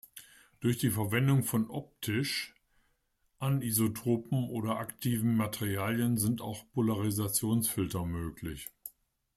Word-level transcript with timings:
Durch 0.61 0.79
die 0.79 0.89
Verwendung 0.89 1.43
von 1.43 1.69
optisch 1.69 2.55
anisotropen 3.37 4.49
oder 4.49 4.77
aktiven 4.77 5.35
Materialien 5.37 6.17
sind 6.17 6.41
auch 6.41 6.65
Polarisationsfilter 6.73 8.03
möglich. 8.03 8.67